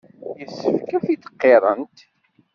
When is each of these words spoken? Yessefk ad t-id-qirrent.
Yessefk 0.39 0.89
ad 0.97 1.03
t-id-qirrent. 1.05 1.97